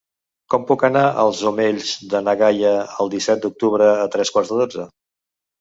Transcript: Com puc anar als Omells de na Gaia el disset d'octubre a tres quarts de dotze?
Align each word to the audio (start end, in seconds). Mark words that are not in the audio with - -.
Com 0.53 0.63
puc 0.69 0.85
anar 0.87 1.03
als 1.23 1.41
Omells 1.49 1.91
de 2.15 2.21
na 2.29 2.35
Gaia 2.41 2.73
el 3.05 3.13
disset 3.15 3.45
d'octubre 3.45 3.91
a 4.07 4.09
tres 4.17 4.37
quarts 4.39 4.55
de 4.55 4.63
dotze? 4.65 4.89